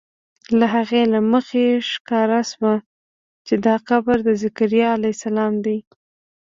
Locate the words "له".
0.59-0.65, 1.13-1.19